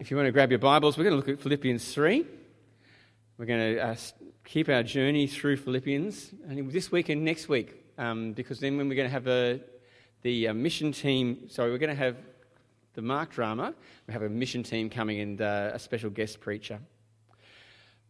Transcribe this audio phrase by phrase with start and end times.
[0.00, 2.24] If you want to grab your Bibles, we're going to look at Philippians 3.
[3.36, 3.96] We're going to uh,
[4.46, 8.88] keep our journey through Philippians and this week and next week, um, because then when
[8.88, 9.60] we're going to have a,
[10.22, 12.16] the uh, mission team, sorry, we're going to have
[12.94, 13.74] the Mark drama,
[14.06, 16.80] we have a mission team coming and uh, a special guest preacher.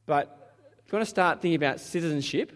[0.06, 0.54] But
[0.86, 2.52] you want to start thinking about citizenship,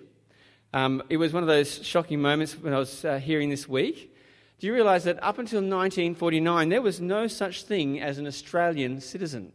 [0.72, 4.13] um, it was one of those shocking moments when I was uh, hearing this week.
[4.58, 9.00] Do you realise that up until 1949, there was no such thing as an Australian
[9.00, 9.52] citizen?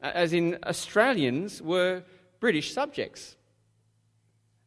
[0.00, 2.02] As in, Australians were
[2.40, 3.36] British subjects.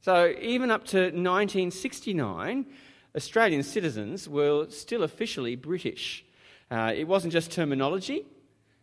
[0.02, 2.66] So even up to 1969,
[3.16, 6.24] Australian citizens were still officially British.
[6.72, 8.26] Uh, it wasn't just terminology.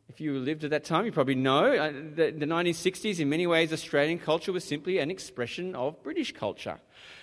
[0.08, 3.46] If you lived at that time, you probably know uh, the, the 1960s, in many
[3.46, 6.78] ways, Australian culture was simply an expression of British culture.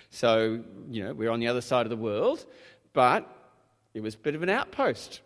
[0.10, 2.46] So, you know, we're on the other side of the world,
[2.94, 3.30] but
[3.94, 5.22] it was a bit of an outpost.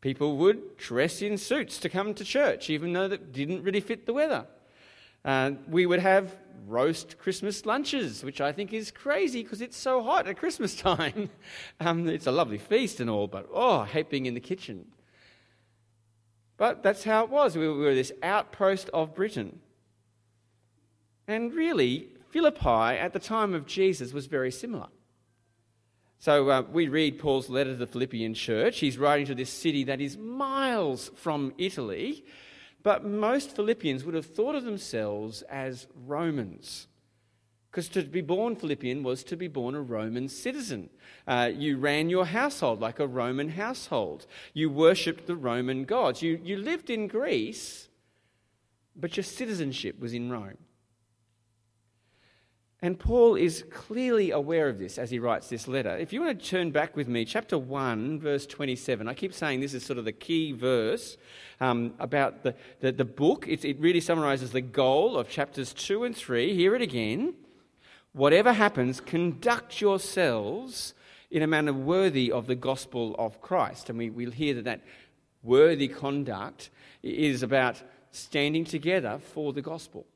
[0.00, 4.06] People would dress in suits to come to church, even though that didn't really fit
[4.06, 4.46] the weather.
[5.24, 10.02] Uh, we would have roast Christmas lunches, which I think is crazy because it's so
[10.02, 11.30] hot at Christmas time.
[11.80, 14.86] um, it's a lovely feast and all, but oh, I hate being in the kitchen.
[16.56, 17.56] But that's how it was.
[17.56, 19.60] We were this outpost of Britain.
[21.28, 24.86] And really, Philippi at the time of Jesus was very similar.
[26.18, 28.78] So uh, we read Paul's letter to the Philippian church.
[28.78, 32.24] He's writing to this city that is miles from Italy,
[32.82, 36.86] but most Philippians would have thought of themselves as Romans.
[37.70, 40.88] Because to be born Philippian was to be born a Roman citizen.
[41.26, 44.26] Uh, you ran your household like a Roman household.
[44.54, 46.22] You worshipped the Roman gods.
[46.22, 47.88] You, you lived in Greece,
[48.94, 50.56] but your citizenship was in Rome.
[52.82, 55.96] And Paul is clearly aware of this as he writes this letter.
[55.96, 59.60] If you want to turn back with me, chapter 1, verse 27, I keep saying
[59.60, 61.16] this is sort of the key verse
[61.60, 63.46] um, about the, the, the book.
[63.48, 66.54] It, it really summarizes the goal of chapters 2 and 3.
[66.54, 67.34] Hear it again
[68.16, 70.94] whatever happens, conduct yourselves
[71.30, 73.90] in a manner worthy of the gospel of Christ.
[73.90, 74.80] And we, we'll hear that that
[75.42, 76.70] worthy conduct
[77.02, 80.06] is about standing together for the gospel.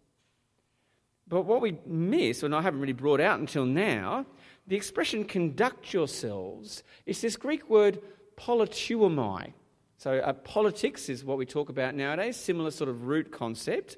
[1.30, 4.26] But what we miss, and I haven't really brought out until now,
[4.66, 8.02] the expression conduct yourselves is this Greek word
[8.36, 9.52] politeuomai.
[9.96, 13.96] So, uh, politics is what we talk about nowadays, similar sort of root concept.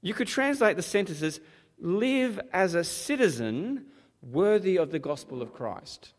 [0.00, 1.40] You could translate the sentence as
[1.78, 3.86] live as a citizen
[4.22, 6.14] worthy of the gospel of Christ.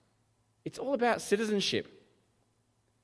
[0.65, 1.96] It's all about citizenship.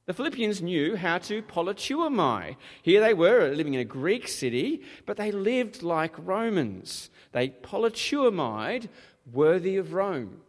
[0.05, 2.57] The Philippians knew how to politeuomai.
[2.81, 7.09] Here they were living in a Greek city, but they lived like Romans.
[7.31, 8.89] They politeuomaied
[9.31, 10.41] worthy of Rome.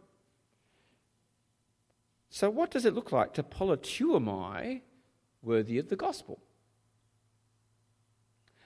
[2.29, 4.81] So, what does it look like to politeuomai
[5.41, 6.39] worthy of the gospel?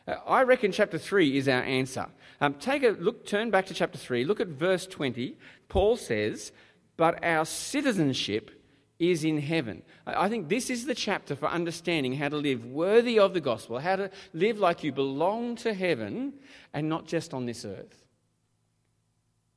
[0.07, 2.07] Uh, I reckon chapter 3 is our answer.
[2.41, 5.37] Um, take a look, turn back to chapter 3, look at verse 20.
[5.67, 6.51] Paul says,
[6.97, 8.58] But our citizenship
[8.99, 9.81] is in heaven.
[10.05, 13.79] I think this is the chapter for understanding how to live worthy of the gospel,
[13.79, 16.33] how to live like you belong to heaven
[16.73, 18.05] and not just on this earth.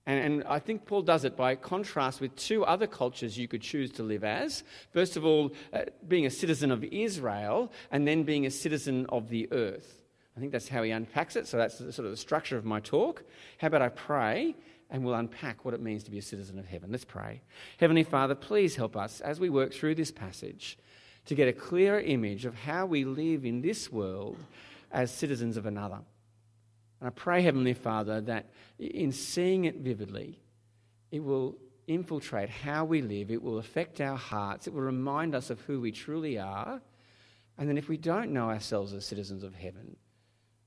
[0.06, 3.62] And, and, I think Paul does it by contrast with two other cultures you could
[3.62, 4.64] choose to live as.
[4.90, 9.28] First of all, uh, being a citizen of Israel, and then being a citizen of
[9.28, 10.02] the earth.
[10.36, 11.46] I think that's how he unpacks it.
[11.46, 13.22] So that's sort of the structure of my talk.
[13.58, 14.56] How about I pray
[14.92, 16.92] and we'll unpack what it means to be a citizen of heaven?
[16.92, 17.40] Let's pray.
[17.78, 20.78] Heavenly Father, please help us as we work through this passage
[21.24, 24.36] to get a clearer image of how we live in this world
[24.92, 25.98] as citizens of another.
[27.00, 30.38] And I pray, Heavenly Father, that in seeing it vividly,
[31.10, 35.48] it will infiltrate how we live, it will affect our hearts, it will remind us
[35.48, 36.82] of who we truly are.
[37.56, 39.96] And then, if we don't know ourselves as citizens of heaven,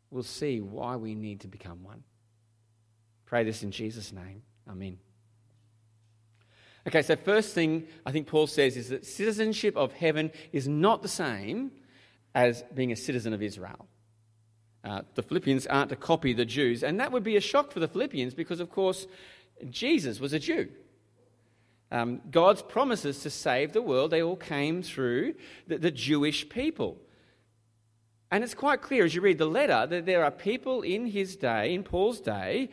[0.09, 2.03] we'll see why we need to become one.
[3.35, 4.43] Pray this in Jesus' name.
[4.65, 4.97] Amen.
[6.87, 11.01] Okay, so first thing I think Paul says is that citizenship of heaven is not
[11.01, 11.71] the same
[12.33, 13.89] as being a citizen of Israel.
[14.85, 17.81] Uh, the Philippians aren't to copy the Jews, and that would be a shock for
[17.81, 19.05] the Philippians because, of course,
[19.69, 20.69] Jesus was a Jew.
[21.91, 25.33] Um, God's promises to save the world, they all came through
[25.67, 27.01] the, the Jewish people.
[28.31, 31.35] And it's quite clear as you read the letter that there are people in his
[31.35, 32.69] day, in Paul's day,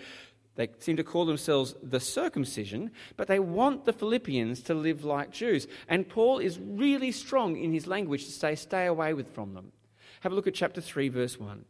[0.54, 5.31] they seem to call themselves the circumcision, but they want the Philippians to live like
[5.31, 5.66] Jews.
[5.88, 9.72] And Paul is really strong in his language to say, stay away with from them.
[10.20, 11.64] Have a look at chapter 3, verse 1.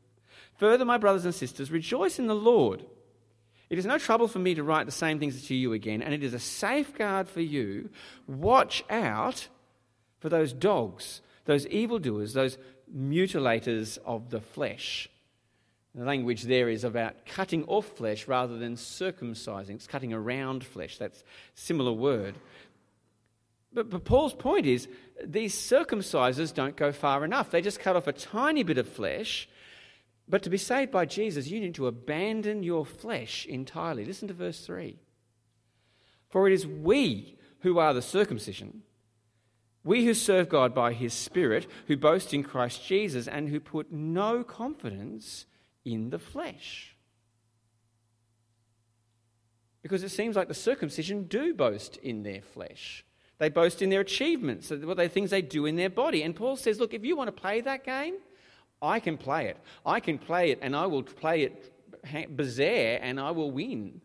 [0.59, 2.85] Further, my brothers and sisters, rejoice in the Lord.
[3.71, 6.13] It is no trouble for me to write the same things to you again, and
[6.13, 7.89] it is a safeguard for you.
[8.27, 9.49] Watch out
[10.19, 12.59] for those dogs, those evildoers, those
[12.95, 15.09] mutilators of the flesh.
[15.95, 19.75] The language there is about cutting off flesh rather than circumcising.
[19.75, 20.97] It's cutting around flesh.
[20.97, 21.25] That's a
[21.55, 22.35] similar word.
[23.75, 24.89] But, but Paul's point is
[25.23, 27.51] these circumcisers don't go far enough.
[27.51, 29.49] They just cut off a tiny bit of flesh.
[30.29, 34.05] But to be saved by Jesus, you need to abandon your flesh entirely.
[34.05, 34.99] Listen to verse 3.
[36.31, 38.83] For it is we who are the circumcision,
[39.85, 43.93] we who serve God by his Spirit, who boast in Christ Jesus, and who put
[43.93, 45.45] no confidence
[45.85, 46.97] in the flesh.
[49.83, 53.05] Because it seems like the circumcision do boast in their flesh.
[53.39, 56.23] They boast in their achievements, what they things they do in their body.
[56.23, 58.15] And Paul says, look, if you want to play that game,
[58.81, 59.57] I can play it.
[59.85, 64.01] I can play it, and I will play it bizarre, and I will win.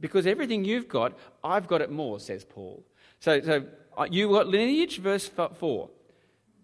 [0.00, 2.84] Because everything you've got, I've got it more, says Paul.
[3.20, 3.66] So, so
[3.96, 5.90] uh, you got lineage, verse 4.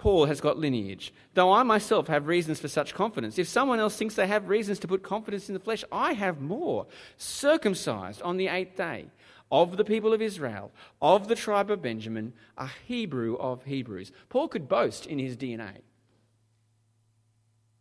[0.00, 1.12] Paul has got lineage.
[1.34, 3.38] Though I myself have reasons for such confidence.
[3.38, 6.40] If someone else thinks they have reasons to put confidence in the flesh, I have
[6.40, 6.86] more.
[7.18, 9.08] Circumcised on the eighth day
[9.52, 14.10] of the people of Israel, of the tribe of Benjamin, a Hebrew of Hebrews.
[14.30, 15.82] Paul could boast in his DNA.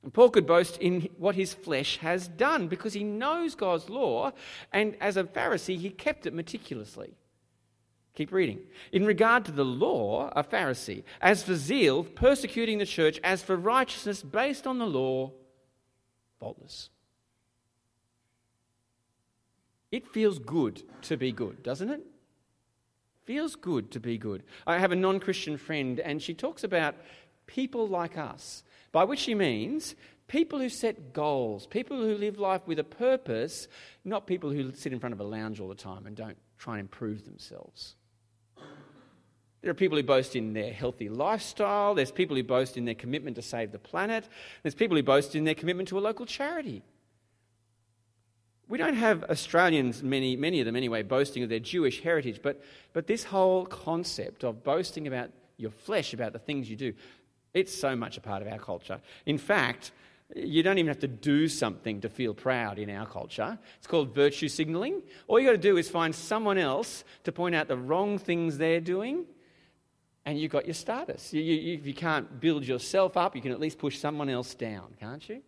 [0.04, 4.34] And Paul could boast in what his flesh has done because he knows God's law,
[4.74, 7.14] and as a Pharisee, he kept it meticulously.
[8.20, 8.60] Keep reading.
[8.92, 11.04] In regard to the law, a Pharisee.
[11.22, 13.18] As for zeal, persecuting the church.
[13.24, 15.32] As for righteousness based on the law,
[16.38, 16.90] faultless.
[19.90, 22.02] It feels good to be good, doesn't it?
[23.24, 24.44] Feels good to be good.
[24.68, 26.96] I have a non Christian friend, and she talks about
[27.48, 29.96] people like us, by which she means
[30.28, 33.70] people who set goals, people who live life with a purpose,
[34.04, 36.74] not people who sit in front of a lounge all the time and don't try
[36.74, 37.96] and improve themselves.
[39.62, 41.94] There are people who boast in their healthy lifestyle.
[41.94, 44.28] There's people who boast in their commitment to save the planet.
[44.64, 46.82] There's people who boast in their commitment to a local charity.
[48.70, 52.62] We don't have Australians, many, many of them anyway, boasting of their Jewish heritage, but,
[52.94, 56.94] but this whole concept of boasting about your flesh, about the things you do,
[57.54, 59.02] it's so much a part of our culture.
[59.26, 59.92] In fact,
[60.36, 63.58] you don't even have to do something to feel proud in our culture.
[63.78, 65.02] It's called virtue signaling.
[65.28, 68.58] All you've got to do is find someone else to point out the wrong things
[68.58, 69.26] they're doing,
[70.26, 71.34] and you've got your status.
[71.34, 74.54] You, you, if you can't build yourself up, you can at least push someone else
[74.54, 75.42] down, can't you?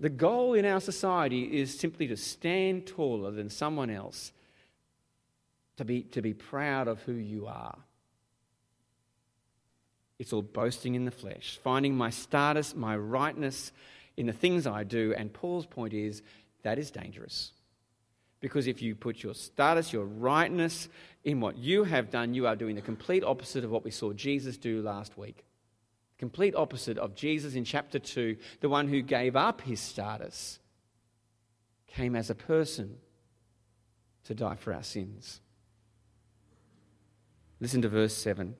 [0.00, 4.32] The goal in our society is simply to stand taller than someone else,
[5.76, 7.78] to be, to be proud of who you are.
[10.20, 13.72] It's all boasting in the flesh, finding my status, my rightness
[14.18, 15.14] in the things I do.
[15.16, 16.20] And Paul's point is
[16.62, 17.52] that is dangerous.
[18.40, 20.90] Because if you put your status, your rightness
[21.24, 24.12] in what you have done, you are doing the complete opposite of what we saw
[24.12, 25.42] Jesus do last week.
[26.18, 30.58] Complete opposite of Jesus in chapter 2, the one who gave up his status,
[31.86, 32.98] came as a person
[34.24, 35.40] to die for our sins.
[37.58, 38.54] Listen to verse 7.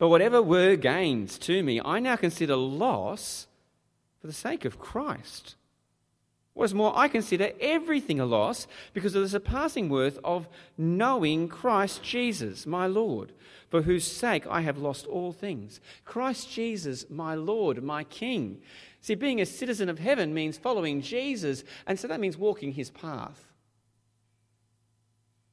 [0.00, 3.46] But whatever were gains to me, I now consider loss
[4.18, 5.56] for the sake of Christ.
[6.54, 10.48] What is more, I consider everything a loss because of the surpassing worth of
[10.78, 13.32] knowing Christ Jesus, my Lord,
[13.68, 15.82] for whose sake I have lost all things.
[16.06, 18.62] Christ Jesus, my Lord, my King.
[19.02, 22.88] See, being a citizen of heaven means following Jesus, and so that means walking his
[22.88, 23.49] path.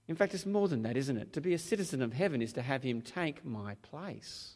[0.07, 1.33] In fact, it's more than that, isn't it?
[1.33, 4.55] To be a citizen of heaven is to have him take my place.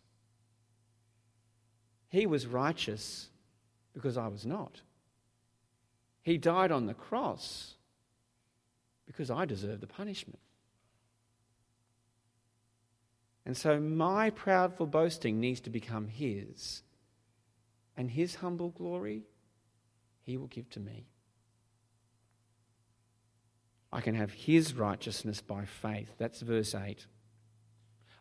[2.10, 3.30] He was righteous
[3.94, 4.82] because I was not.
[6.24, 7.76] He died on the cross
[9.06, 10.40] because I deserve the punishment.
[13.46, 16.84] And so my proudful boasting needs to become His.
[17.98, 19.24] And His humble glory,
[20.22, 21.08] He will give to me.
[23.92, 26.10] I can have His righteousness by faith.
[26.18, 27.06] That's verse 8.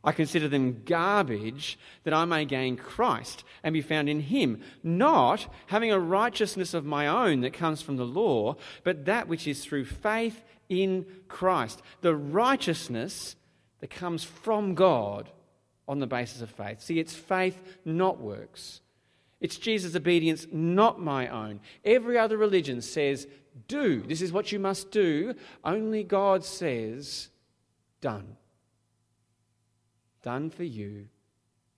[0.03, 5.47] I consider them garbage that I may gain Christ and be found in him, not
[5.67, 9.63] having a righteousness of my own that comes from the law, but that which is
[9.63, 11.83] through faith in Christ.
[12.01, 13.37] The righteousness
[13.81, 15.29] that comes from God
[15.87, 16.81] on the basis of faith.
[16.81, 18.81] See, it's faith, not works.
[19.41, 21.61] It's Jesus' obedience, not my own.
[21.85, 23.27] Every other religion says,
[23.69, 24.03] do.
[24.03, 25.35] This is what you must do.
[25.65, 27.31] Only God says,
[28.01, 28.37] done
[30.23, 31.07] done for you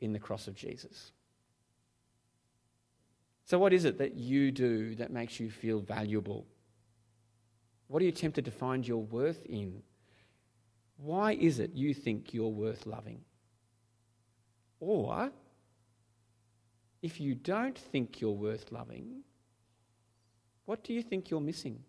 [0.00, 1.12] in the cross of Jesus.
[3.44, 6.46] So, what is it that you do that makes you feel valuable?
[7.88, 9.82] What are you tempted to find your worth in?
[10.96, 13.20] Why is it you think you're worth loving?
[14.80, 15.30] Or,
[17.02, 19.22] if you don't think you're worth loving,
[20.64, 21.82] what do you think you're missing?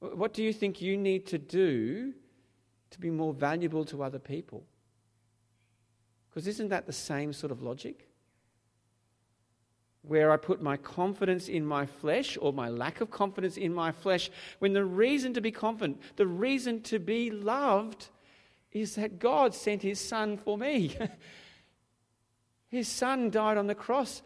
[0.00, 2.14] What do you think you need to do
[2.90, 4.64] to be more valuable to other people?
[6.28, 8.08] Because isn't that the same sort of logic?
[10.02, 13.92] Where I put my confidence in my flesh or my lack of confidence in my
[13.92, 18.08] flesh, when the reason to be confident, the reason to be loved,
[18.72, 20.96] is that God sent His Son for me.
[22.76, 24.22] his Son died on the cross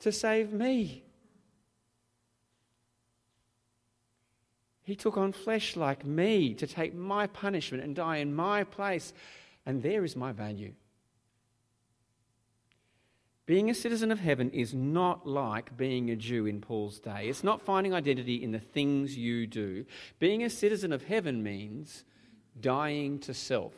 [0.00, 1.02] to save me.
[4.82, 9.12] He took on flesh like me to take my punishment and die in my place.
[9.64, 10.74] And there is my value.
[13.46, 17.28] Being a citizen of heaven is not like being a Jew in Paul's day.
[17.28, 19.86] It's not finding identity in the things you do.
[20.18, 22.04] Being a citizen of heaven means
[22.60, 23.72] dying to self.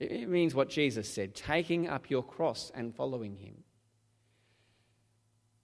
[0.00, 3.62] It means what Jesus said taking up your cross and following him.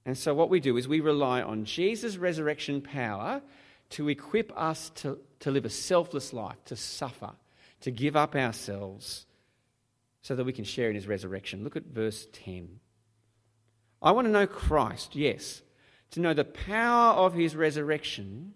[0.04, 3.42] And so, what we do is we rely on Jesus' resurrection power
[3.90, 7.32] to equip us to, to live a selfless life, to suffer,
[7.80, 9.26] to give up ourselves
[10.22, 11.64] so that we can share in his resurrection.
[11.64, 12.80] Look at verse 10.
[14.02, 15.62] I want to know Christ, yes,
[16.12, 18.54] to know the power of his resurrection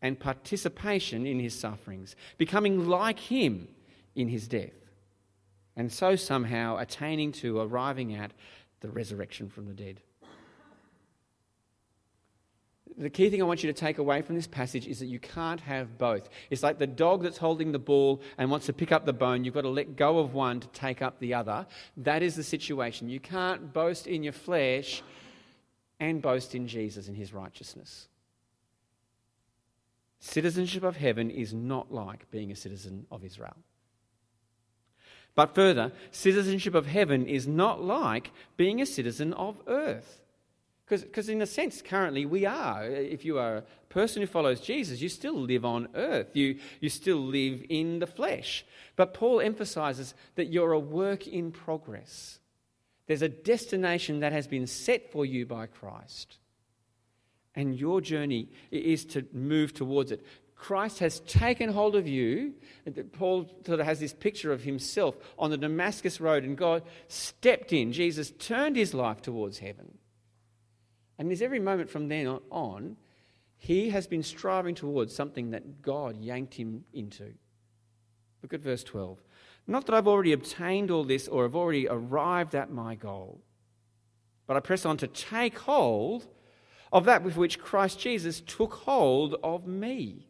[0.00, 3.68] and participation in his sufferings, becoming like him
[4.14, 4.72] in his death,
[5.78, 8.32] and so somehow attaining to, arriving at
[8.80, 10.02] the resurrection from the dead
[12.98, 15.20] the key thing I want you to take away from this passage is that you
[15.20, 16.28] can't have both.
[16.50, 19.44] It's like the dog that's holding the ball and wants to pick up the bone.
[19.44, 21.66] You've got to let go of one to take up the other.
[21.96, 23.08] That is the situation.
[23.08, 25.02] You can't boast in your flesh
[26.00, 28.08] and boast in Jesus and his righteousness.
[30.18, 33.56] Citizenship of heaven is not like being a citizen of Israel.
[35.38, 40.20] But further, citizenship of heaven is not like being a citizen of earth.
[40.88, 42.84] Because, in a sense, currently we are.
[42.84, 46.88] If you are a person who follows Jesus, you still live on earth, you, you
[46.88, 48.66] still live in the flesh.
[48.96, 52.40] But Paul emphasizes that you're a work in progress.
[53.06, 56.38] There's a destination that has been set for you by Christ.
[57.54, 60.26] And your journey is to move towards it.
[60.58, 62.54] Christ has taken hold of you.
[63.12, 67.72] Paul sort of has this picture of himself on the Damascus Road, and God stepped
[67.72, 67.92] in.
[67.92, 69.96] Jesus turned his life towards heaven.
[71.16, 72.96] And there's every moment from then on,
[73.56, 77.34] he has been striving towards something that God yanked him into.
[78.42, 79.18] Look at verse 12.
[79.66, 83.40] Not that I've already obtained all this or have already arrived at my goal,
[84.46, 86.26] but I press on to take hold
[86.92, 90.27] of that with which Christ Jesus took hold of me.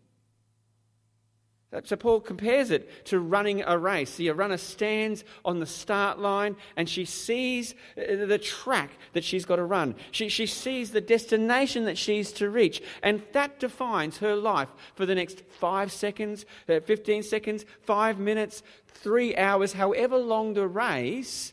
[1.85, 4.17] So Paul compares it to running a race.
[4.17, 9.45] The runner stands on the start line and she sees uh, the track that she's
[9.45, 9.95] got to run.
[10.11, 12.83] She, she sees the destination that she's to reach.
[13.03, 18.63] And that defines her life for the next five seconds, uh, 15 seconds, five minutes,
[18.87, 21.53] three hours, however long the race.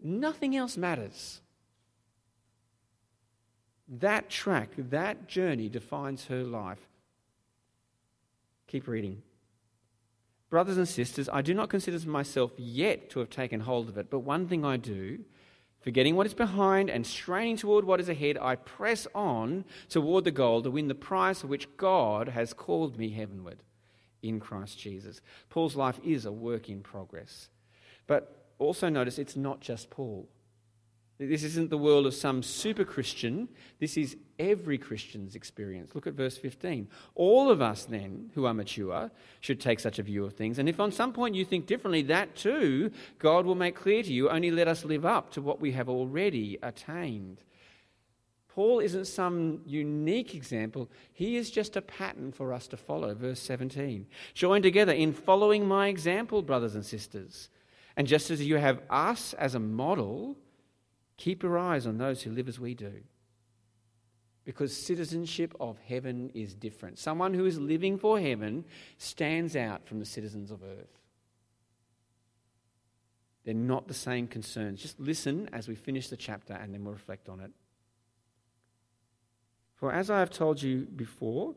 [0.00, 1.40] Nothing else matters.
[3.88, 6.78] That track, that journey defines her life.
[8.68, 9.20] Keep reading.
[10.52, 14.10] Brothers and sisters, I do not consider myself yet to have taken hold of it,
[14.10, 15.20] but one thing I do,
[15.80, 20.30] forgetting what is behind and straining toward what is ahead, I press on toward the
[20.30, 23.62] goal to win the prize for which God has called me heavenward
[24.22, 25.22] in Christ Jesus.
[25.48, 27.48] Paul's life is a work in progress.
[28.06, 30.28] But also notice it's not just Paul.
[31.28, 33.48] This isn't the world of some super Christian.
[33.78, 35.94] This is every Christian's experience.
[35.94, 36.88] Look at verse 15.
[37.14, 39.10] All of us, then, who are mature,
[39.40, 40.58] should take such a view of things.
[40.58, 44.12] And if on some point you think differently, that too God will make clear to
[44.12, 44.28] you.
[44.28, 47.40] Only let us live up to what we have already attained.
[48.48, 50.90] Paul isn't some unique example.
[51.12, 53.14] He is just a pattern for us to follow.
[53.14, 54.06] Verse 17.
[54.34, 57.48] Join together in following my example, brothers and sisters.
[57.96, 60.36] And just as you have us as a model,
[61.22, 62.94] Keep your eyes on those who live as we do.
[64.44, 66.98] Because citizenship of heaven is different.
[66.98, 68.64] Someone who is living for heaven
[68.98, 70.98] stands out from the citizens of earth.
[73.44, 74.82] They're not the same concerns.
[74.82, 77.52] Just listen as we finish the chapter and then we'll reflect on it.
[79.76, 81.54] For as I have told you before,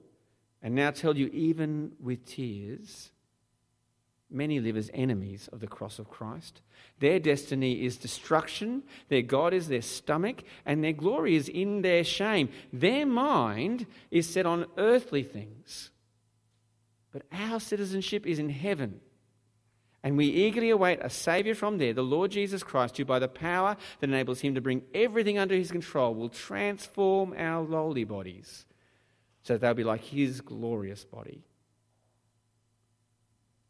[0.61, 3.09] and now tell you even with tears,
[4.29, 6.61] Many live as enemies of the cross of Christ.
[6.99, 12.03] Their destiny is destruction, their God is their stomach, and their glory is in their
[12.03, 12.49] shame.
[12.73, 15.91] Their mind is set on earthly things.
[17.11, 18.99] But our citizenship is in heaven.
[20.03, 23.27] And we eagerly await a Saviour from there, the Lord Jesus Christ, who, by the
[23.27, 28.65] power that enables him to bring everything under his control, will transform our lowly bodies
[29.43, 31.43] so that they'll be like his glorious body.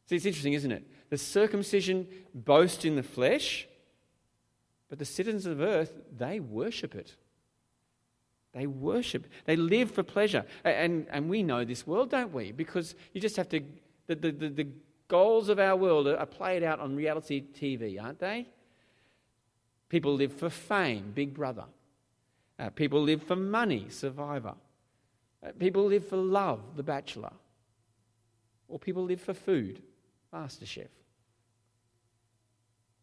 [0.07, 0.87] See, it's interesting, isn't it?
[1.09, 3.67] The circumcision boast in the flesh,
[4.89, 7.15] but the citizens of earth, they worship it.
[8.53, 10.45] They worship, they live for pleasure.
[10.63, 12.53] And, and we know this world, don't we?
[12.53, 13.61] Because you just have to,
[14.07, 14.67] the, the, the,
[15.07, 18.47] goals of our world are played out on reality TV, aren't they?
[19.87, 21.65] People live for fame, Big Brother.
[22.57, 24.55] Uh, people live for money, Survivor.
[25.45, 27.33] Uh, people live for love, The Bachelor.
[28.67, 29.83] Or people live for food,
[30.33, 30.87] MasterChef.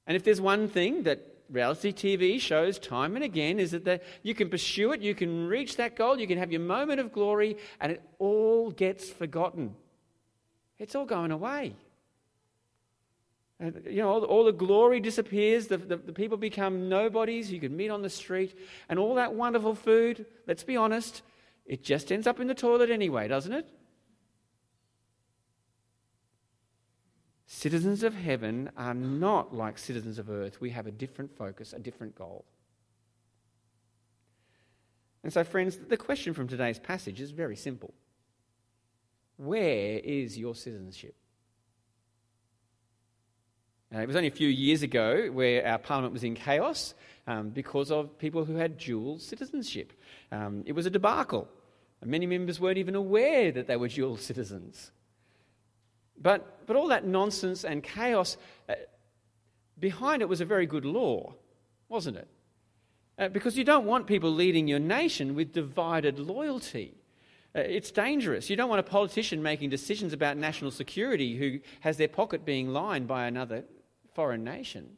[0.06, 4.34] And if there's one thing that reality TV shows time and again is that you
[4.34, 7.56] can pursue it, you can reach that goal, you can have your moment of glory,
[7.80, 9.74] and it all gets forgotten.
[10.78, 11.76] It's all going away.
[13.60, 17.60] And, you know, all, all, the glory disappears, the, the, the people become nobodies you
[17.60, 21.22] can meet on the street, and all that wonderful food, let's be honest,
[21.64, 23.68] it just ends up in the toilet anyway, doesn't it?
[27.54, 30.58] Citizens of heaven are not like citizens of earth.
[30.58, 32.46] We have a different focus, a different goal.
[35.22, 37.92] And so, friends, the question from today's passage is very simple
[39.36, 41.14] Where is your citizenship?
[43.92, 46.94] It was only a few years ago where our parliament was in chaos
[47.26, 49.92] um, because of people who had dual citizenship.
[50.32, 51.48] Um, it was a debacle.
[52.02, 54.90] Many members weren't even aware that they were dual citizens.
[56.22, 58.36] But, but all that nonsense and chaos,
[58.68, 58.74] uh,
[59.78, 61.34] behind it was a very good law,
[61.88, 62.28] wasn't it?
[63.18, 66.94] Uh, because you don't want people leading your nation with divided loyalty.
[67.54, 68.48] Uh, it's dangerous.
[68.48, 72.68] You don't want a politician making decisions about national security who has their pocket being
[72.68, 73.64] lined by another
[74.14, 74.96] foreign nation.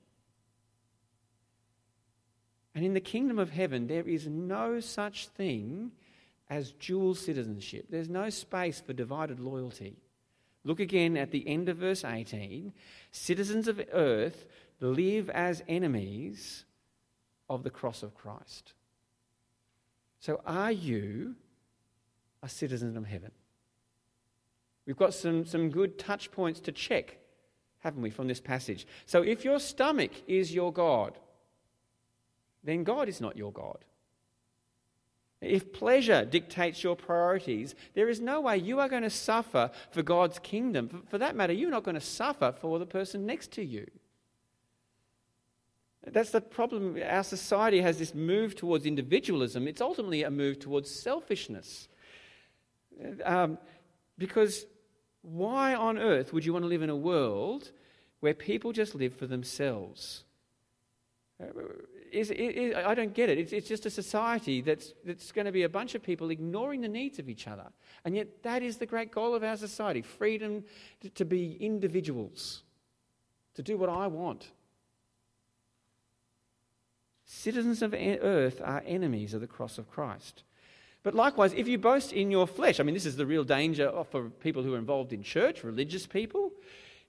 [2.75, 5.93] And in the kingdom of heaven, there is no such thing
[6.51, 7.87] as dual citizenship.
[7.89, 9.97] There's no space for divided loyalty.
[10.65, 12.73] Look again at the end of verse 18.
[13.11, 14.47] Citizens of earth
[14.81, 16.65] live as enemies
[17.49, 18.73] of the cross of Christ.
[20.21, 21.37] So, are you
[22.43, 23.31] a citizen of heaven?
[24.87, 27.19] We've got some, some good touch points to check
[27.85, 28.87] haven't we, from this passage?
[29.05, 31.19] So if your stomach is your God,
[32.65, 33.85] then God is not your God.
[35.45, 40.03] If pleasure dictates your priorities, there is no way you are going to suffer for
[40.03, 41.05] God's kingdom.
[41.11, 43.87] For that matter, you're not going to suffer for the person next to you.
[46.07, 46.99] That's the problem.
[47.07, 49.67] Our society has this move towards individualism.
[49.67, 51.89] It's ultimately a move towards selfishness.
[53.25, 53.59] Um,
[54.19, 54.67] because
[55.23, 57.71] why on earth would you want to live in a world
[58.21, 60.25] where people just live for themselves?
[62.15, 63.39] Is, is, I don't get it.
[63.39, 66.81] It's, it's just a society that's, that's going to be a bunch of people ignoring
[66.81, 67.67] the needs of each other.
[68.05, 70.65] And yet, that is the great goal of our society freedom
[71.01, 72.63] to, to be individuals,
[73.55, 74.51] to do what I want.
[77.25, 80.45] Citizens of earth are enemies of the cross of Christ.
[81.03, 83.93] But likewise, if you boast in your flesh, I mean, this is the real danger
[84.11, 86.53] for people who are involved in church, religious people.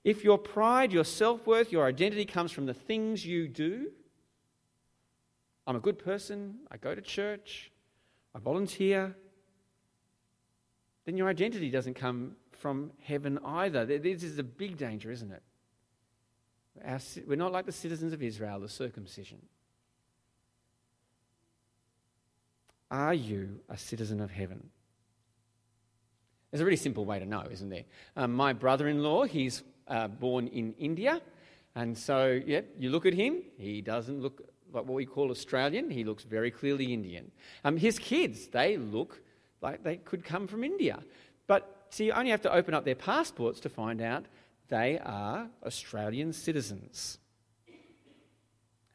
[0.03, 3.91] If your pride, your self worth, your identity comes from the things you do,
[5.67, 7.71] I'm a good person, I go to church,
[8.35, 9.15] I volunteer,
[11.05, 13.85] then your identity doesn't come from heaven either.
[13.85, 15.43] This is a big danger, isn't it?
[16.83, 19.41] Our, we're not like the citizens of Israel, the circumcision.
[22.91, 24.69] Are you a citizen of heaven?
[26.51, 27.85] There's a really simple way to know, isn't there?
[28.15, 31.21] Um, my brother in law, he's uh, born in India.
[31.75, 34.41] And so, yeah, you look at him, he doesn't look
[34.75, 37.31] like what we call Australian, he looks very clearly Indian.
[37.63, 39.21] Um, his kids, they look
[39.61, 40.99] like they could come from India.
[41.47, 44.25] But see, you only have to open up their passports to find out
[44.67, 47.17] they are Australian citizens.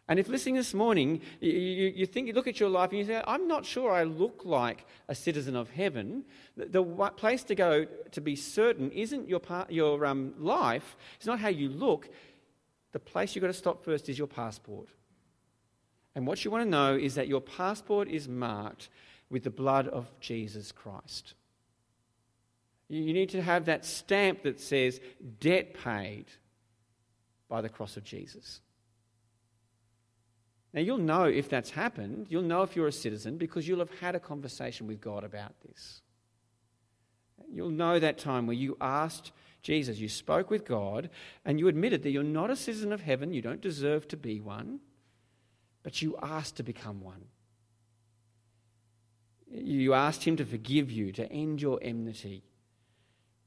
[0.09, 3.05] And if listening this morning, you, you, think, you look at your life and you
[3.05, 6.25] say, I'm not sure I look like a citizen of heaven,
[6.57, 6.83] the, the
[7.17, 11.49] place to go to be certain isn't your, part, your um, life, it's not how
[11.49, 12.09] you look.
[12.91, 14.89] The place you've got to stop first is your passport.
[16.15, 18.89] And what you want to know is that your passport is marked
[19.31, 21.35] with the blood of Jesus Christ.
[22.89, 25.01] You need to have that stamp that says,
[25.39, 26.27] debt paid
[27.49, 28.61] by the cross of Jesus.
[30.73, 32.27] Now, you'll know if that's happened.
[32.29, 35.55] You'll know if you're a citizen because you'll have had a conversation with God about
[35.67, 36.03] this.
[37.53, 41.11] You'll know that time where you asked Jesus, you spoke with God
[41.45, 44.41] and you admitted that you're not a citizen of heaven, you don't deserve to be
[44.41, 44.81] one,
[45.83, 47.25] but you asked to become one.
[49.51, 52.45] You asked Him to forgive you, to end your enmity.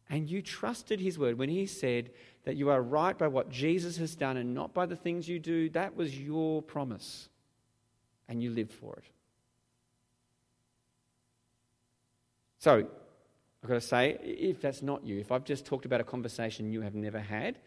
[0.09, 2.11] And you trusted His word when He said
[2.43, 5.39] that you are right by what Jesus has done and not by the things you
[5.39, 5.69] do.
[5.69, 7.29] That was your promise.
[8.27, 9.05] And you lived for it.
[12.59, 12.87] So,
[13.63, 16.71] I've got to say, if that's not you, if I've just talked about a conversation
[16.71, 17.59] you have never had,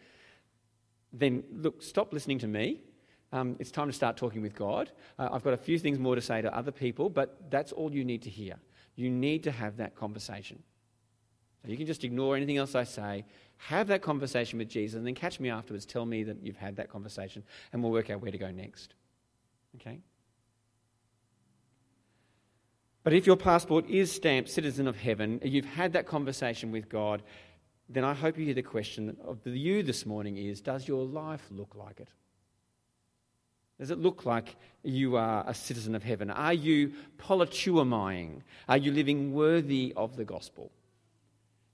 [1.11, 2.81] then look, stop listening to me.
[3.33, 4.91] Um, it's time to start talking with God.
[5.19, 7.93] Uh, I've got a few things more to say to other people, but that's all
[7.93, 8.55] you need to hear.
[8.95, 10.63] You need to have that conversation.
[11.63, 13.25] So you can just ignore anything else I say,
[13.57, 15.85] have that conversation with Jesus, and then catch me afterwards.
[15.85, 18.93] Tell me that you've had that conversation, and we'll work out where to go next.
[19.75, 19.99] Okay?
[23.03, 27.23] But if your passport is stamped citizen of heaven, you've had that conversation with God,
[27.89, 31.45] then I hope you hear the question of you this morning is Does your life
[31.49, 32.09] look like it?
[33.79, 36.31] Does it look like you are a citizen of heaven?
[36.31, 38.41] Are you politeuomai?
[38.67, 40.71] Are you living worthy of the gospel?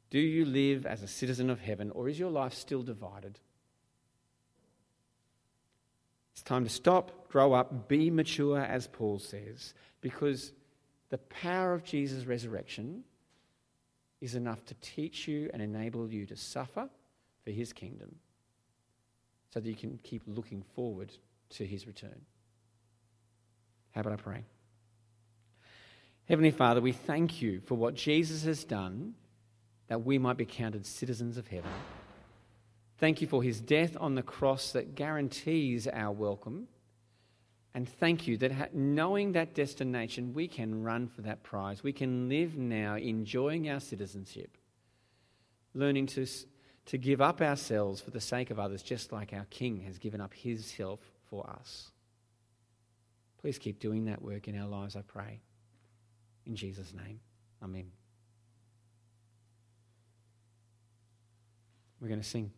[0.10, 3.40] Do you live as a citizen of heaven, or is your life still divided?
[6.34, 10.52] It's time to stop, grow up, be mature, as Paul says, because
[11.10, 13.04] the power of Jesus' resurrection
[14.20, 16.90] is enough to teach you and enable you to suffer
[17.44, 18.16] for his kingdom
[19.52, 21.12] so that you can keep looking forward
[21.54, 22.22] to his return.
[23.92, 24.46] How about I pray?
[26.28, 29.16] Heavenly Father, we thank you for what Jesus has done
[29.88, 31.72] that we might be counted citizens of heaven.
[32.98, 36.68] Thank you for his death on the cross that guarantees our welcome
[37.76, 41.84] and thank you that knowing that destination, we can run for that prize.
[41.84, 44.58] We can live now enjoying our citizenship,
[45.74, 46.28] learning to,
[46.86, 50.22] to give up ourselves for the sake of others, just like our King has given
[50.22, 51.00] up his self
[51.34, 51.90] for us.
[53.42, 55.42] Please keep doing that work in our lives, I pray.
[56.46, 57.20] In Jesus' name,
[57.64, 57.88] Amen.
[62.00, 62.52] We're going to sing.